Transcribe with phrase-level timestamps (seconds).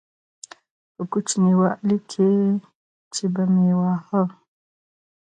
[0.95, 2.31] په کوچنيوالي کښې
[3.13, 4.21] چې به مې واهه.